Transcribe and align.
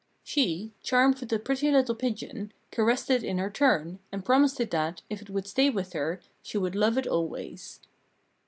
She, 0.23 0.71
charmed 0.81 1.19
with 1.19 1.29
the 1.29 1.37
pretty 1.37 1.69
little 1.69 1.93
pigeon, 1.93 2.51
caressed 2.71 3.11
it 3.11 3.23
in 3.23 3.37
her 3.37 3.51
turn, 3.51 3.99
and 4.11 4.25
promised 4.25 4.59
it 4.59 4.71
that, 4.71 5.03
if 5.11 5.21
it 5.21 5.29
would 5.29 5.45
stay 5.45 5.69
with 5.69 5.93
her, 5.93 6.19
she 6.41 6.57
would 6.57 6.73
love 6.75 6.97
it 6.97 7.05
always. 7.05 7.79